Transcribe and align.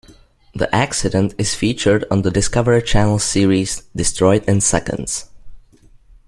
The 0.55 0.67
accident 0.75 1.35
is 1.37 1.53
featured 1.53 2.05
on 2.09 2.23
the 2.23 2.31
Discovery 2.31 2.81
Channel 2.81 3.19
series 3.19 3.83
"Destroyed 3.95 4.43
in 4.49 4.59
Seconds". 4.59 5.29